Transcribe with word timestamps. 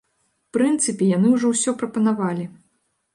У 0.45 0.53
прынцыпе, 0.55 1.09
яны 1.17 1.33
ўжо 1.33 1.51
ўсё 1.51 1.73
прапанавалі. 1.83 2.47